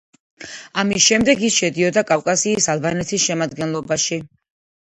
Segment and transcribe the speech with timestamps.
[0.83, 4.21] ამის შემდეგ ის შედიოდა კავკასიის ალბანეთის შემადგენლობაში.